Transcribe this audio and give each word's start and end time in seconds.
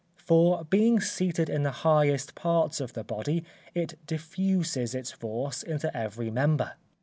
For 0.17 0.63
being 0.65 0.99
seated 0.99 1.47
in 1.47 1.61
the 1.61 1.69
highest 1.85 2.33
parts 2.33 2.81
of 2.81 2.93
the 2.93 3.03
body 3.03 3.45
it 3.75 3.99
diffuses 4.07 4.95
its 4.95 5.11
force 5.11 5.61
into 5.61 5.95
every 5.95 6.31
member. 6.31 6.73